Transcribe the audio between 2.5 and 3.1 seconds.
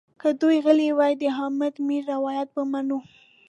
به منو.